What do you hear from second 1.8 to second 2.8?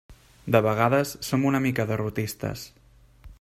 derrotistes.